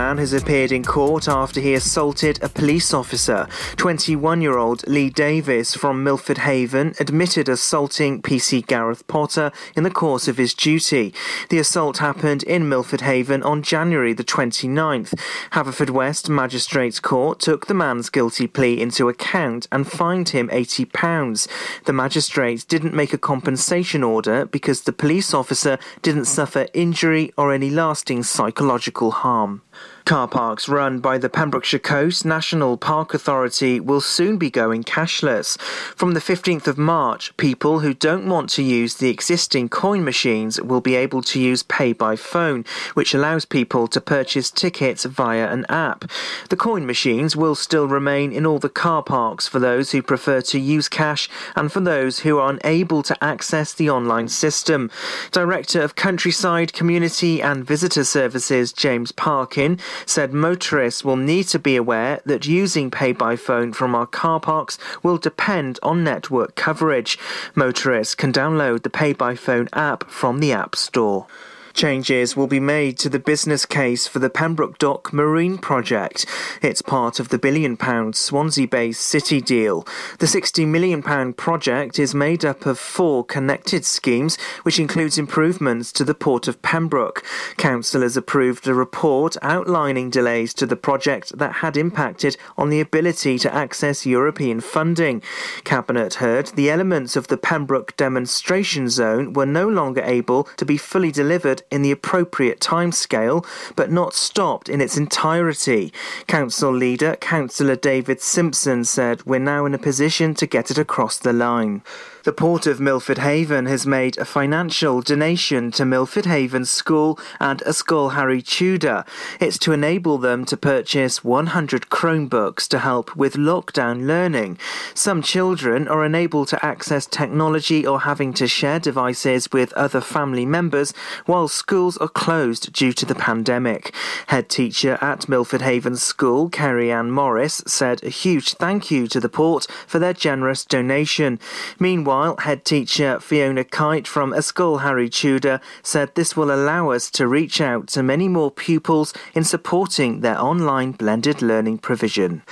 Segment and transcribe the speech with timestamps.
[0.00, 3.46] man has appeared in court after he assaulted a police officer.
[3.76, 9.90] 21 year old Lee Davis from Milford Haven admitted assaulting PC Gareth Potter in the
[9.90, 11.12] course of his duty.
[11.50, 15.12] The assault happened in Milford Haven on January the 29th.
[15.52, 21.46] Haverfordwest Magistrates Court took the man's guilty plea into account and fined him £80.
[21.84, 27.52] The magistrate didn't make a compensation order because the police officer didn't suffer injury or
[27.52, 29.60] any lasting psychological harm.
[30.04, 35.60] Car parks run by the Pembrokeshire Coast National Park Authority will soon be going cashless.
[35.60, 40.60] From the 15th of March, people who don't want to use the existing coin machines
[40.60, 45.52] will be able to use Pay by Phone, which allows people to purchase tickets via
[45.52, 46.10] an app.
[46.48, 50.40] The coin machines will still remain in all the car parks for those who prefer
[50.42, 54.90] to use cash and for those who are unable to access the online system.
[55.30, 61.76] Director of Countryside Community and Visitor Services, James Parkin, said motorists will need to be
[61.76, 67.18] aware that using pay by phone from our car parks will depend on network coverage.
[67.54, 71.26] Motorists can download the pay by phone app from the App Store.
[71.72, 76.26] Changes will be made to the business case for the Pembroke Dock Marine project.
[76.62, 79.86] It's part of the billion pound Swansea based city deal.
[80.18, 86.04] The £60 million project is made up of four connected schemes, which includes improvements to
[86.04, 87.24] the Port of Pembroke.
[87.56, 92.80] Council has approved a report outlining delays to the project that had impacted on the
[92.80, 95.22] ability to access European funding.
[95.64, 100.76] Cabinet heard the elements of the Pembroke demonstration zone were no longer able to be
[100.76, 105.92] fully delivered in the appropriate timescale, but not stopped in its entirety.
[106.26, 111.18] Council leader, Councillor David Simpson, said, We're now in a position to get it across
[111.18, 111.82] the line.
[112.22, 117.62] The Port of Milford Haven has made a financial donation to Milford Haven School and
[117.62, 119.06] Ysgol Harry Tudor.
[119.40, 124.58] It's to enable them to purchase 100 Chromebooks to help with lockdown learning.
[124.92, 130.44] Some children are unable to access technology or having to share devices with other family
[130.44, 130.92] members
[131.24, 133.94] while schools are closed due to the pandemic.
[134.26, 139.20] Head teacher at Milford Haven School, Kerry Ann Morris, said a huge thank you to
[139.20, 141.40] the port for their generous donation.
[141.78, 147.08] Meanwhile, Meanwhile, head teacher Fiona Kite from Ysgol Harry Tudor said this will allow us
[147.12, 152.42] to reach out to many more pupils in supporting their online blended learning provision.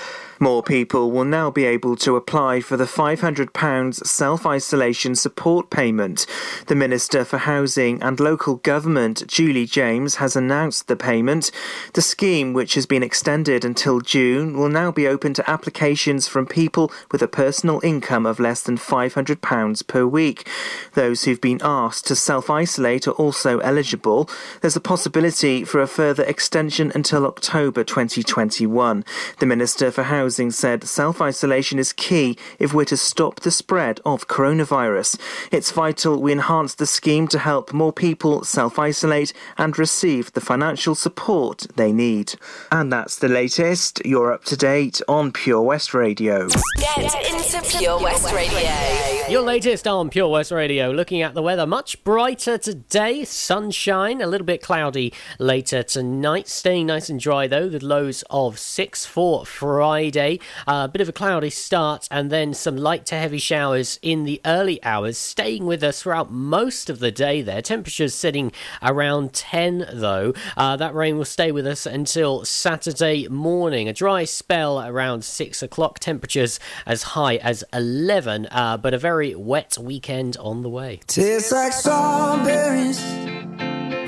[0.41, 6.27] More people will now be able to apply for the £500 self isolation support payment.
[6.69, 11.51] The Minister for Housing and Local Government, Julie James, has announced the payment.
[11.95, 16.47] The scheme, which has been extended until June, will now be open to applications from
[16.47, 20.49] people with a personal income of less than £500 per week.
[20.95, 24.31] Those who've been asked to self isolate are also eligible.
[24.61, 29.05] There's a possibility for a further extension until October 2021.
[29.41, 33.51] The Minister for Housing Housing said self isolation is key if we're to stop the
[33.51, 35.19] spread of coronavirus.
[35.51, 40.43] It's vital we enhance the scheme to help more people self isolate and receive the
[40.43, 42.35] financial support they need.
[42.71, 44.03] And that's the latest.
[44.05, 46.49] You're up to date on Pure West Radio.
[46.77, 49.31] Get into Pure West Radio.
[49.31, 50.91] Your latest on Pure West Radio.
[50.91, 53.25] Looking at the weather, much brighter today.
[53.25, 56.49] Sunshine, a little bit cloudy later tonight.
[56.49, 57.71] Staying nice and dry though.
[57.71, 62.55] The lows of six for Friday A uh, bit of a cloudy start and then
[62.55, 66.99] some light to heavy showers in the early hours, staying with us throughout most of
[66.99, 67.63] the day there.
[67.63, 68.53] Temperatures sitting
[68.83, 70.35] around 10 though.
[70.57, 73.89] Uh, that rain will stay with us until Saturday morning.
[73.89, 75.99] A dry spell around 6 o'clock.
[75.99, 81.01] Temperatures as high as 11, uh, but a very wet weekend on the way.
[81.07, 83.03] Tastes like strawberries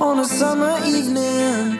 [0.01, 1.80] on a summer evening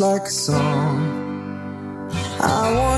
[0.00, 2.08] Like a song.
[2.40, 2.91] I want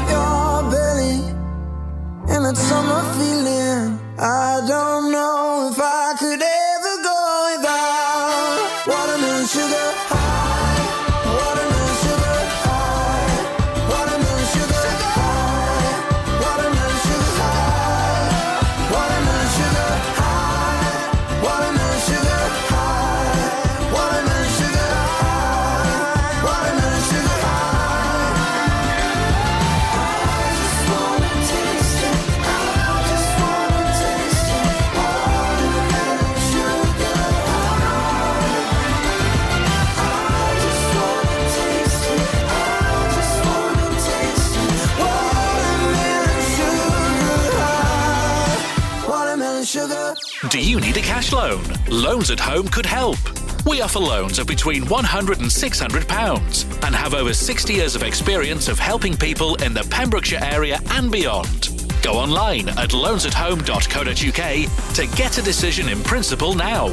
[50.95, 51.63] need a cash loan?
[51.89, 53.19] Loans at Home could help.
[53.67, 58.69] We offer loans of between £100 and £600 and have over 60 years of experience
[58.69, 61.71] of helping people in the Pembrokeshire area and beyond.
[62.03, 66.89] Go online at loansathome.co.uk to get a decision in principle now.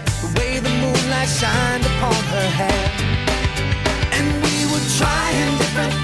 [0.00, 2.90] forget the way the moonlight shined upon her hair.
[4.12, 5.99] And we were trying different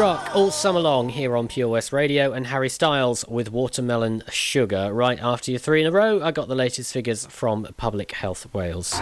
[0.00, 4.94] Rock all summer long here on Pure West Radio, and Harry Styles with Watermelon Sugar.
[4.94, 8.46] Right after your three in a row, I got the latest figures from Public Health
[8.54, 8.92] Wales.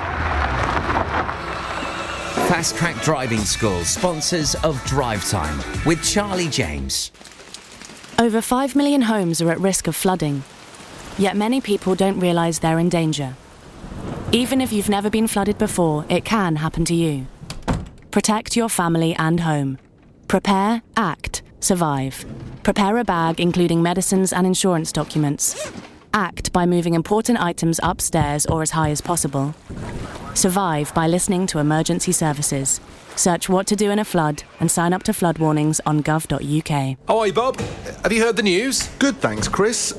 [2.51, 7.13] Fast Track Driving School, sponsors of Drive Time with Charlie James.
[8.19, 10.43] Over 5 million homes are at risk of flooding,
[11.17, 13.37] yet many people don't realise they're in danger.
[14.33, 17.29] Even if you've never been flooded before, it can happen to you.
[18.11, 19.79] Protect your family and home.
[20.29, 22.27] Prepare, act, survive.
[22.63, 25.73] Prepare a bag including medicines and insurance documents.
[26.13, 29.55] Act by moving important items upstairs or as high as possible.
[30.35, 32.79] Survive by listening to emergency services.
[33.17, 36.99] Search what to do in a flood and sign up to flood warnings on gov.uk.
[37.09, 37.59] Oh, hi, Bob.
[38.03, 38.87] Have you heard the news?
[38.99, 39.99] Good, thanks, Chris.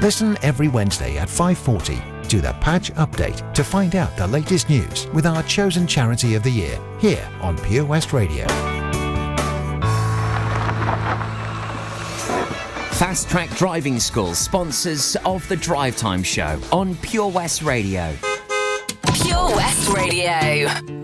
[0.00, 5.06] Listen every Wednesday at 5:40 to the Patch Update to find out the latest news
[5.12, 8.46] with our chosen charity of the year here on Pure West Radio.
[12.94, 18.14] Fast Track Driving School, sponsors of the Drive Time Show on Pure West Radio.
[19.22, 21.03] Pure West Radio.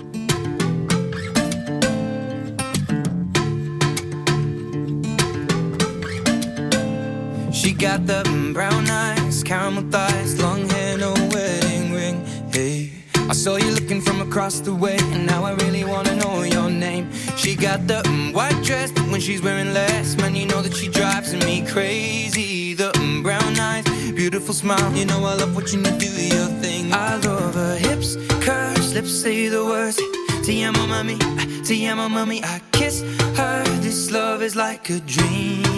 [7.61, 8.23] She got the
[8.55, 12.25] brown eyes, caramel thighs, long hair, no wedding ring.
[12.51, 12.91] Hey,
[13.29, 16.71] I saw you looking from across the way, and now I really wanna know your
[16.71, 17.13] name.
[17.37, 20.75] She got the mm, white dress, but when she's wearing less, man, you know that
[20.75, 22.73] she drives me crazy.
[22.73, 26.95] The mm, brown eyes, beautiful smile, you know I love watching you do your thing.
[26.95, 30.01] I love her hips, curves, lips say the words.
[30.47, 31.19] Te amo, mami,
[31.67, 32.43] te amo, mami.
[32.43, 33.03] I kiss
[33.37, 33.65] her.
[33.83, 35.70] This love is like a dream.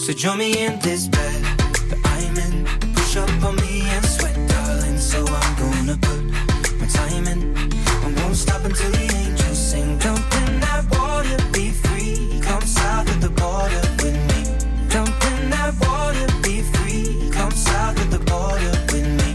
[0.00, 1.42] So join me in this bed
[1.90, 2.64] that I'm in.
[2.94, 4.96] Push up on me and sweat, darling.
[4.96, 6.22] So I'm gonna put
[6.80, 7.54] my time in.
[8.04, 9.98] I won't stop until the angels sing.
[9.98, 12.40] Jump in that water, be free.
[12.40, 14.88] Come south of the border with me.
[14.88, 17.30] Jump in that water, be free.
[17.30, 19.30] Come south of the border with me.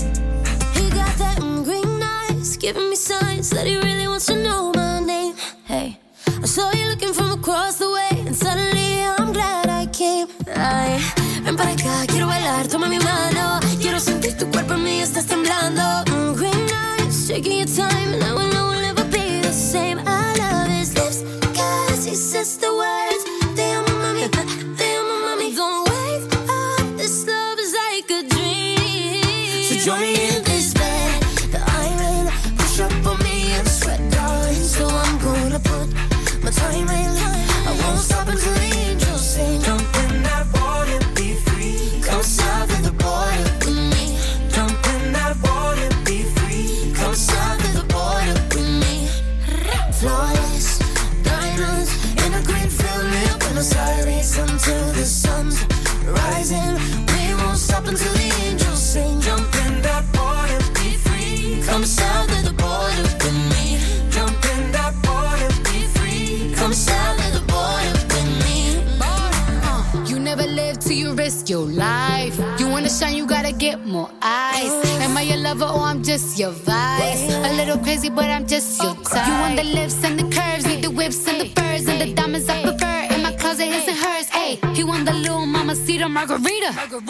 [0.73, 4.99] He got that green eyes, giving me signs that he really wants to know my
[4.99, 5.35] name.
[5.65, 7.84] Hey, I saw you looking from across the
[12.07, 13.59] quiero bailar, toma mi mano.
[13.79, 15.81] Quiero sentir tu cuerpo en mí, estás temblando.
[16.11, 16.67] Mm, green
[16.99, 18.24] eyes, taking your time,
[74.21, 74.71] eyes.
[75.01, 77.23] Am I your lover or I'm just your vice?
[77.33, 79.27] A little crazy, but I'm just your type.
[79.27, 82.13] You want the lips and the curves, need the whips and the furs and the
[82.13, 83.13] diamonds I prefer.
[83.13, 84.27] In my closet, his and hers.
[84.29, 86.69] Hey, he want the little mama cedar margarita.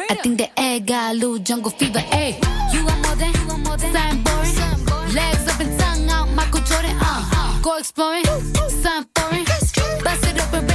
[0.09, 1.99] I think the egg got a little jungle fever.
[1.99, 2.39] Hey,
[2.73, 5.13] you want more than something boring.
[5.13, 6.97] Legs up and tongue out, Michael Jordan.
[7.01, 8.25] Uh, go exploring,
[8.83, 9.45] something foreign.
[10.03, 10.74] Bust it up and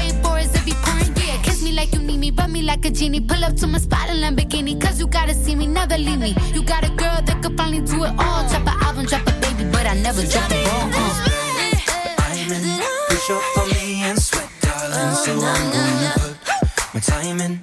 [1.92, 3.20] you need me, rub me like a genie.
[3.20, 6.34] Pull up to my spot in Lamborghini, cause you gotta see me, never leave me.
[6.52, 8.48] You got a girl that could finally do it all.
[8.48, 11.70] Drop an album, drop a baby, but I never drop so drop
[12.18, 12.82] I'm in.
[13.08, 15.14] Push up for me and sweat, darling.
[15.16, 17.60] So oh, I'm gonna put my time in.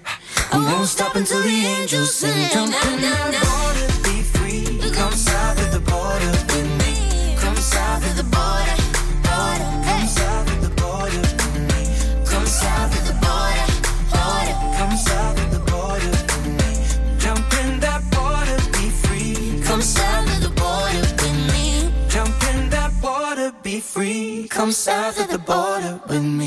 [0.51, 2.49] I won't stop until the angels sing.
[2.51, 3.96] Jump in the water.
[24.87, 26.46] south of the border with me.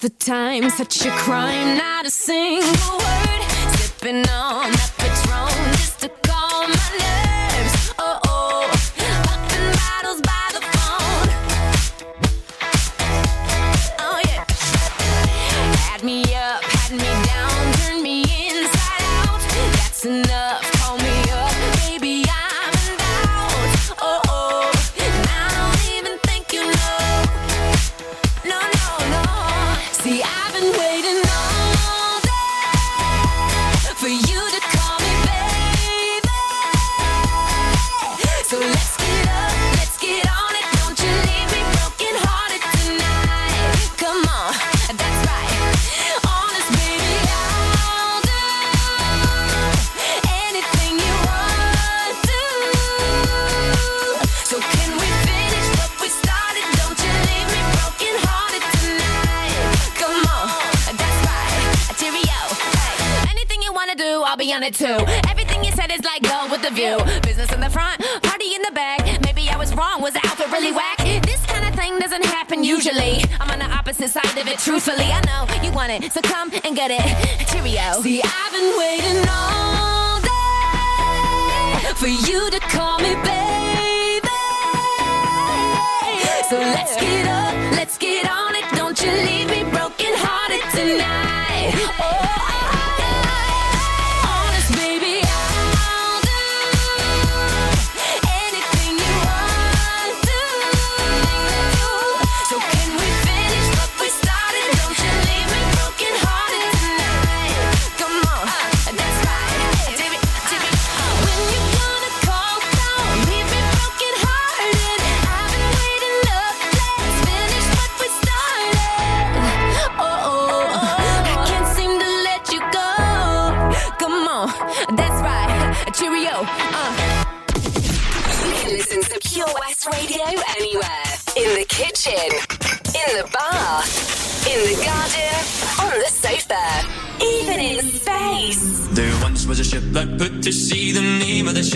[0.00, 3.42] the time, such a crime, not a single word.
[3.76, 4.97] Sipping on that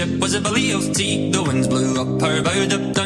[0.03, 1.31] ship was a Billy of Tea.
[1.31, 3.02] The winds blew up her bow,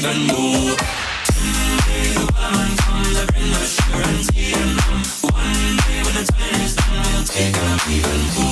[0.00, 0.76] Take more.
[2.14, 4.78] the wellerman come to bring us sugar and.
[5.26, 8.47] One day when the time is done, we'll leave and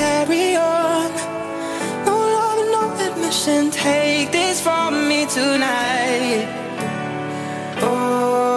[0.09, 1.11] Carry on.
[2.09, 3.63] No love, no admission.
[3.71, 6.47] Take this from me tonight.
[7.89, 8.48] Oh,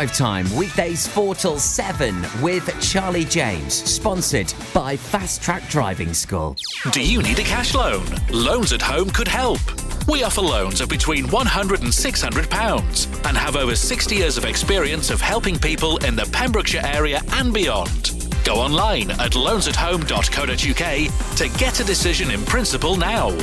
[0.00, 6.56] Drive Time, weekdays 4 till 7 with Charlie James, sponsored by Fast Track Driving School.
[6.90, 8.06] Do you need a cash loan?
[8.30, 9.60] Loans at Home could help.
[10.08, 15.10] We offer loans of between £100 and £600 and have over 60 years of experience
[15.10, 18.12] of helping people in the Pembrokeshire area and beyond.
[18.42, 23.36] Go online at loansathome.co.uk to get a decision in principle now.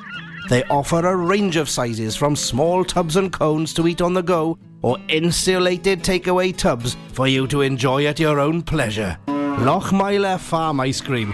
[0.51, 4.21] They offer a range of sizes from small tubs and cones to eat on the
[4.21, 9.17] go or insulated takeaway tubs for you to enjoy at your own pleasure.
[9.27, 11.33] Lochmeyler Farm Ice Cream.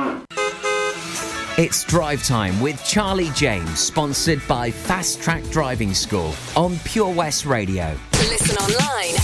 [1.57, 7.45] It's Drive Time with Charlie James, sponsored by Fast Track Driving School on Pure West
[7.45, 7.93] Radio.
[8.13, 9.20] Listen online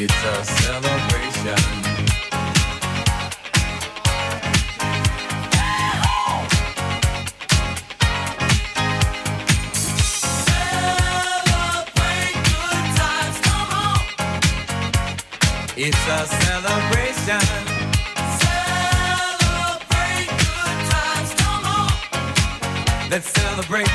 [0.00, 1.58] It's a celebration.
[11.34, 13.98] Celebrate good times, come on.
[15.76, 17.42] It's a celebration.
[18.38, 21.90] Celebrate good times, come on.
[23.10, 23.90] Let's celebrate.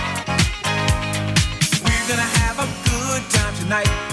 [1.81, 4.12] We're gonna have a good time tonight.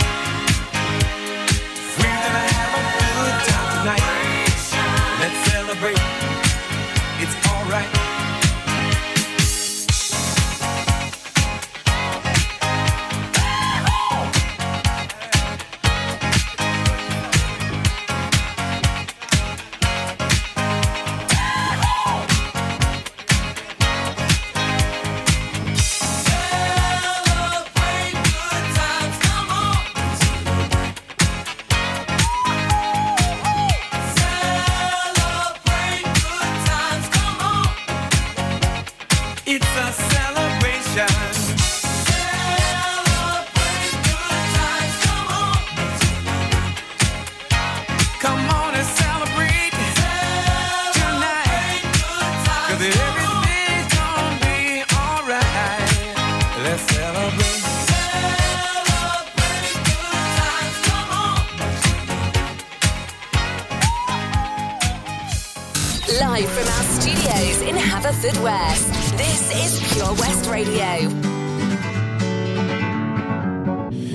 [66.31, 68.87] Live from our studios in Haverford West.
[69.17, 71.09] this is Pure West Radio.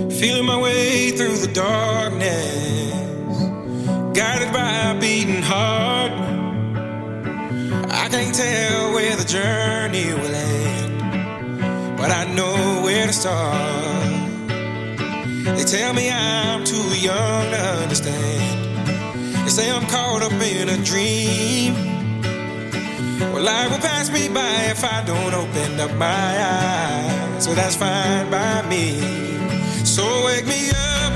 [0.08, 3.36] Feeling my way through the darkness,
[4.16, 6.12] guided by a beating heart.
[7.90, 14.08] I can't tell where the journey will end, but I know where to start.
[15.54, 19.44] They tell me I'm too young to understand.
[19.44, 21.95] They say I'm caught up in a dream.
[23.18, 27.44] Well, life will pass me by if I don't open up my eyes.
[27.44, 29.00] So that's fine by me.
[29.84, 31.15] So wake me up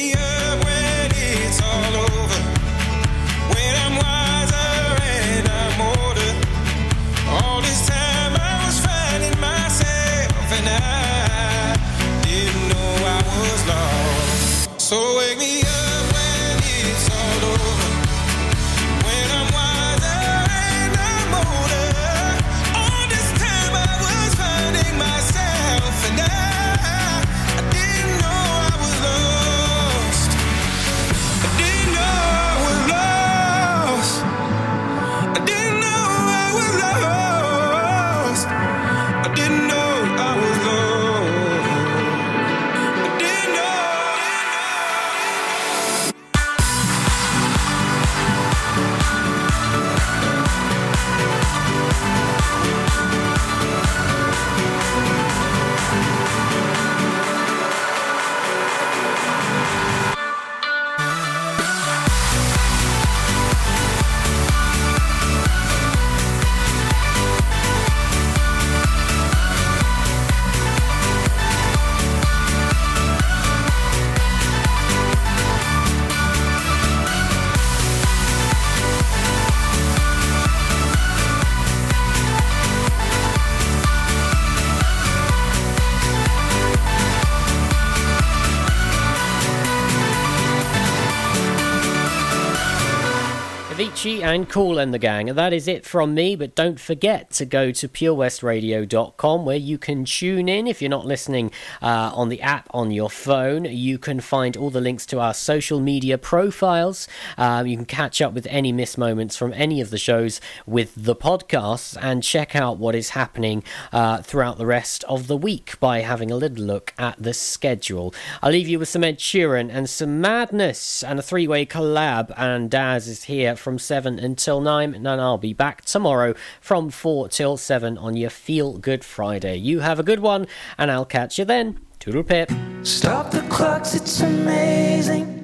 [94.31, 95.25] and Kool and the gang.
[95.25, 100.05] That is it from me, but don't forget to go to purewestradio.com where you can
[100.05, 100.67] tune in.
[100.67, 101.51] If you're not listening
[101.81, 105.33] uh, on the app on your phone, you can find all the links to our
[105.33, 107.09] social media profiles.
[107.37, 110.93] Um, you can catch up with any missed moments from any of the shows with
[110.95, 115.77] the podcasts and check out what is happening uh, throughout the rest of the week
[115.81, 118.13] by having a little look at the schedule.
[118.41, 122.33] I'll leave you with some Ed Sheeran and some madness and a three way collab.
[122.37, 124.93] And Daz is here from 7 until 9.
[124.95, 129.57] And I'll be back tomorrow from 4 till 7 on your Feel Good Friday.
[129.57, 130.47] You have a good one,
[130.77, 131.79] and I'll catch you then.
[131.99, 132.51] Toodle pip.
[132.83, 135.37] Stop the clocks, it's amazing.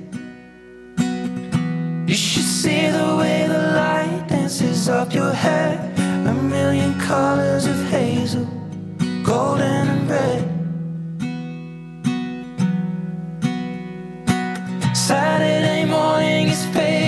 [2.08, 5.94] You should see the way the light dances up your hair.
[6.26, 8.46] A million colors of hazel,
[9.24, 10.44] golden and red.
[14.96, 17.07] Saturday morning is fading.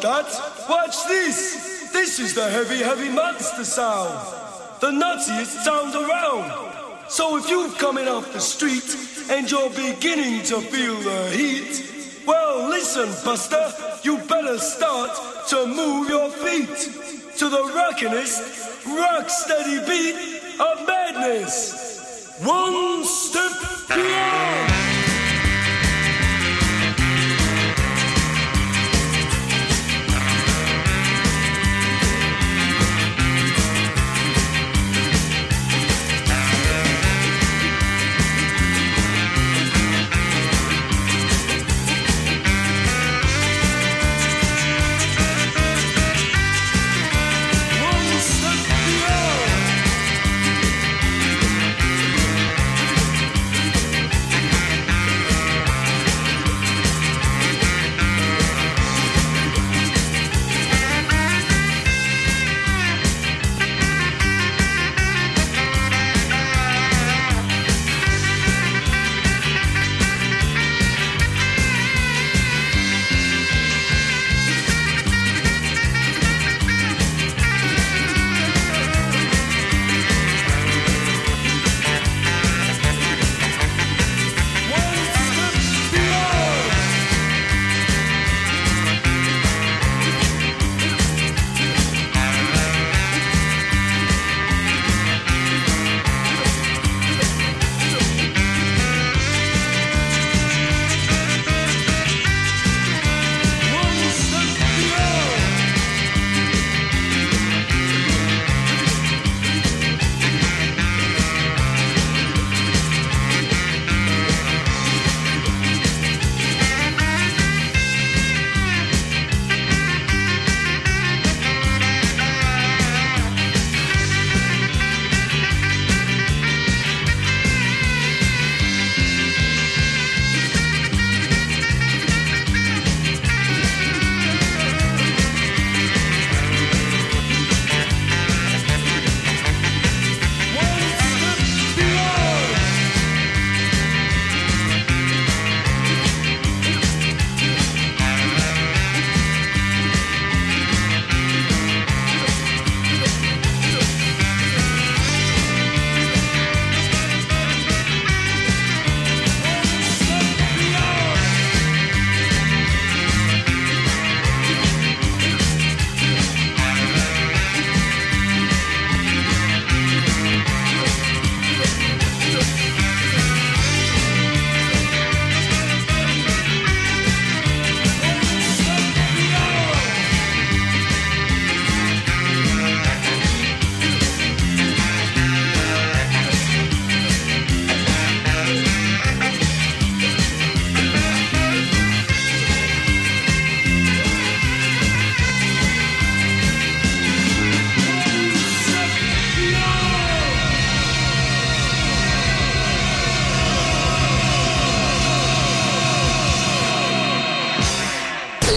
[0.00, 0.26] Don't
[0.66, 1.90] watch this!
[1.92, 4.14] This is the heavy, heavy monster sound!
[4.80, 7.10] The nuttiest sound around!
[7.10, 8.96] So if you're coming off the street
[9.30, 13.72] and you're beginning to feel the heat, well, listen, Buster,
[14.02, 15.10] you better start
[15.48, 16.78] to move your feet
[17.36, 22.38] to the rockinest, rock steady beat of madness.
[22.42, 23.52] One step
[23.88, 24.00] beyond!
[24.00, 24.89] One step beyond.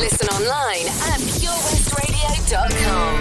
[0.02, 3.13] Listen online at purewestradio.com.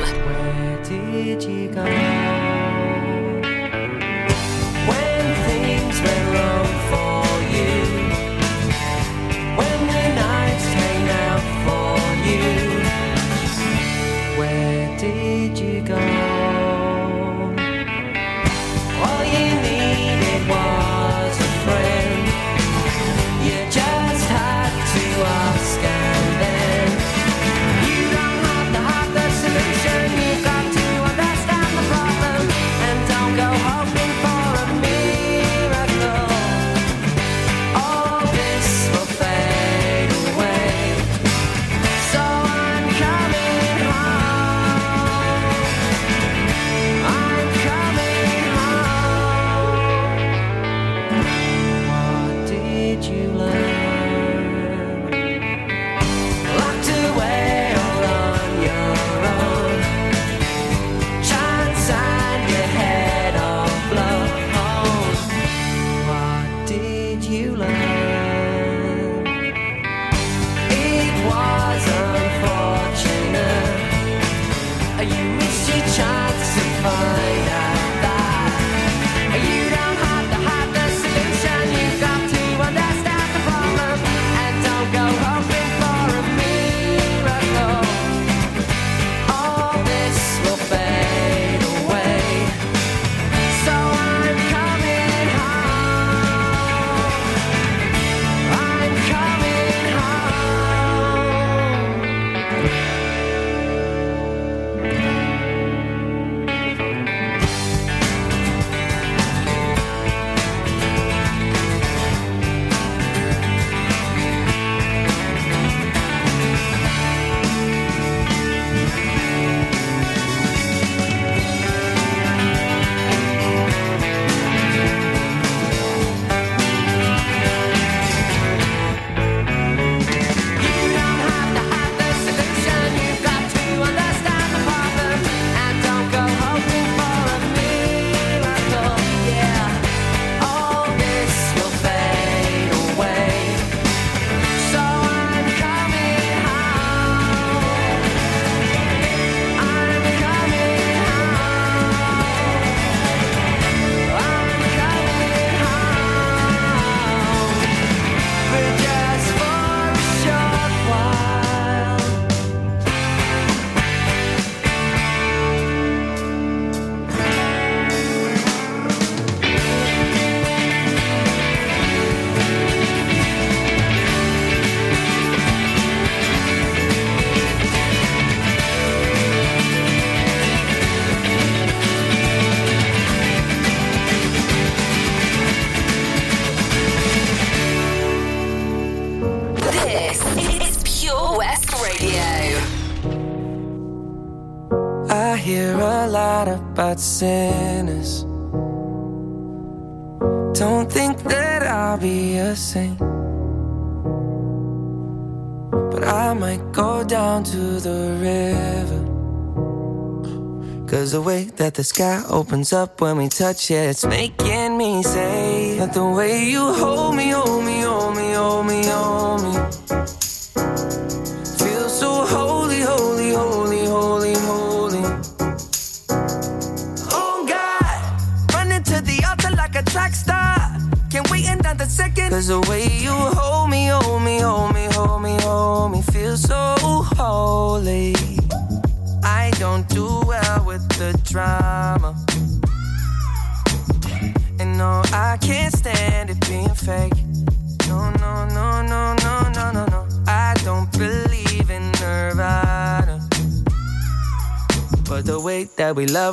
[211.82, 213.90] the sky opens up when we touch it.
[213.90, 217.61] It's making me say that the way you hold me, hold me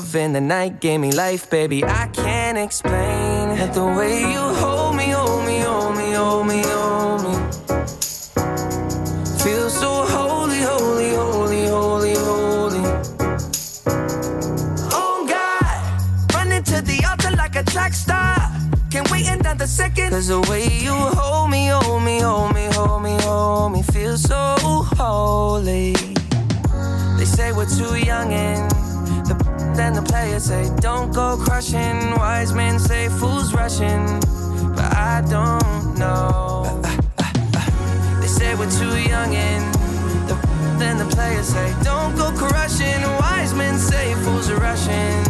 [0.10, 1.84] love in the night gave me life, baby.
[1.84, 4.79] I can't explain it the way you hold.
[30.40, 32.16] They say don't go crushing.
[32.16, 34.06] Wise men say fools rushing,
[34.74, 36.82] but I don't know.
[38.22, 39.74] They say we're too young and
[40.30, 40.36] the,
[40.80, 43.02] then the players say don't go crushing.
[43.20, 45.24] Wise men say fools are rushing,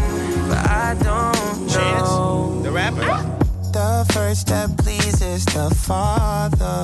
[0.47, 1.73] but I don't know.
[1.73, 3.01] Chance, the rapper.
[3.01, 3.25] Ah.
[3.73, 6.83] The first that pleases the Father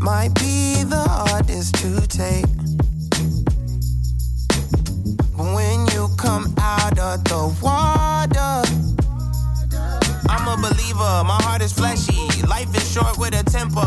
[0.00, 2.53] might be the hardest to take.
[7.22, 8.62] The water,
[10.28, 12.42] I'm a believer, my heart is fleshy.
[12.46, 13.86] Life is short with a temper,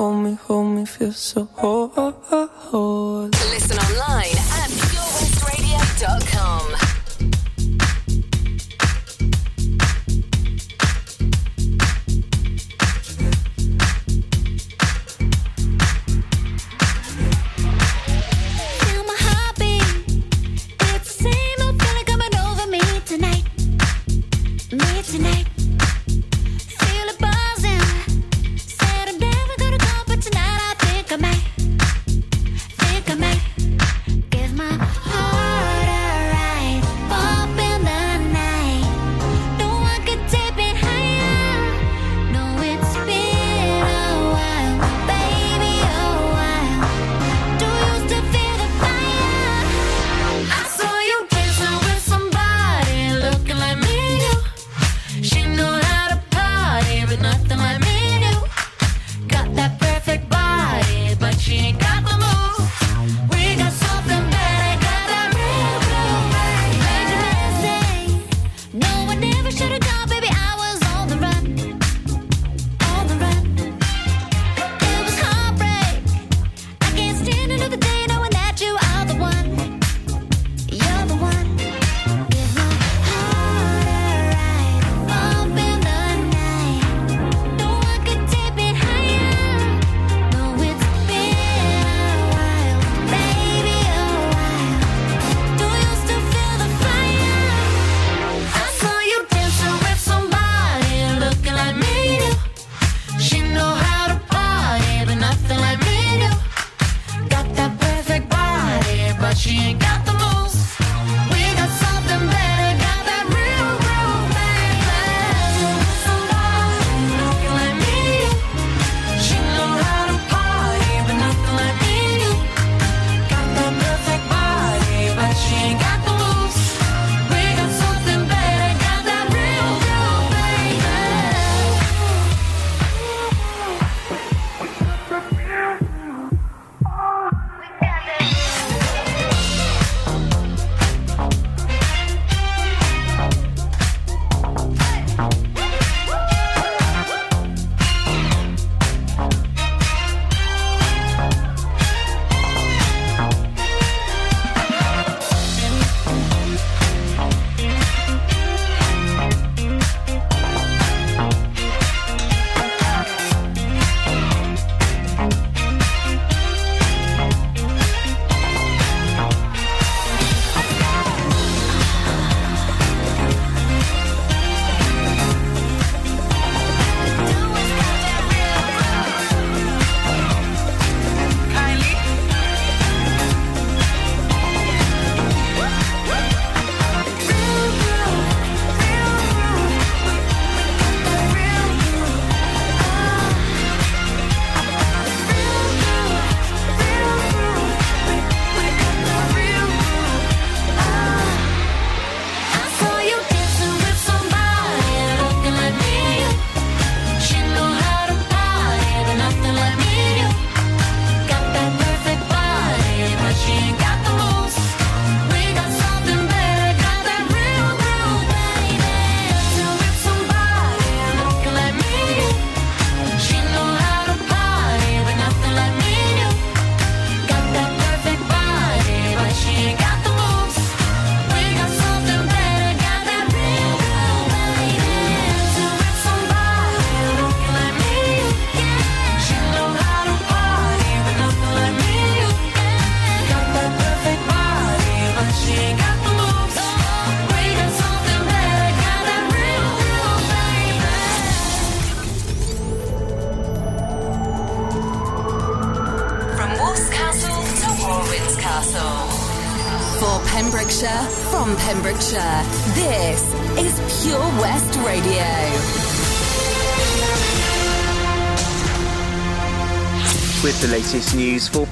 [0.00, 3.28] Hold me, hold me, feel so holy.
[3.52, 3.89] Listen online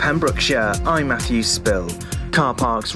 [0.09, 1.87] Pembrokeshire, I'm Matthew Spill.
[2.33, 2.95] Car parks